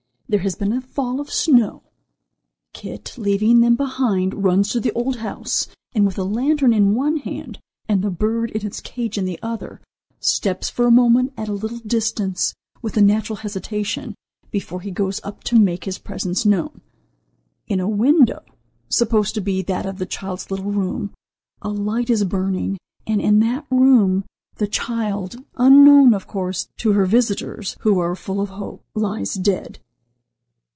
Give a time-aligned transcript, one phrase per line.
[0.31, 1.83] There has been a fall of snow.
[2.71, 7.17] Kit, leaving them behind, runs to the old house, and with a lantern in one
[7.17, 9.81] hand, and the bird in its cage in the other,
[10.21, 14.15] stops for a moment at a little distance, with a natural hesitation,
[14.51, 16.79] before he goes up to make his presence known.
[17.67, 23.19] In a window—supposed to be that of the child's little room—a light is burning, and
[23.19, 24.23] in that room
[24.55, 29.79] the child (unknown, of course, to her visitors, who are full of hope), lies dead."